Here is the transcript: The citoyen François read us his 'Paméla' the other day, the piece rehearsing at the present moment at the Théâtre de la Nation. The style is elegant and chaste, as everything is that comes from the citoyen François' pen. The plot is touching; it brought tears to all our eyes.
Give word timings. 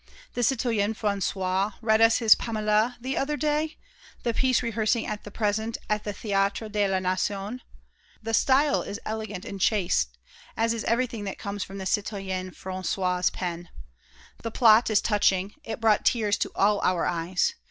The 0.33 0.41
citoyen 0.41 0.95
François 0.95 1.75
read 1.79 2.01
us 2.01 2.17
his 2.17 2.33
'Paméla' 2.33 2.95
the 2.99 3.15
other 3.15 3.37
day, 3.37 3.77
the 4.23 4.33
piece 4.33 4.63
rehearsing 4.63 5.05
at 5.05 5.23
the 5.25 5.29
present 5.29 5.77
moment 5.77 5.89
at 5.91 6.03
the 6.05 6.13
Théâtre 6.15 6.71
de 6.71 6.87
la 6.87 6.97
Nation. 6.97 7.61
The 8.23 8.33
style 8.33 8.81
is 8.81 8.99
elegant 9.05 9.45
and 9.45 9.61
chaste, 9.61 10.17
as 10.57 10.73
everything 10.85 11.19
is 11.19 11.25
that 11.27 11.37
comes 11.37 11.63
from 11.63 11.77
the 11.77 11.85
citoyen 11.85 12.49
François' 12.49 13.31
pen. 13.31 13.69
The 14.41 14.49
plot 14.49 14.89
is 14.89 15.01
touching; 15.01 15.53
it 15.63 15.79
brought 15.79 16.03
tears 16.03 16.35
to 16.39 16.51
all 16.55 16.81
our 16.83 17.05
eyes. 17.05 17.53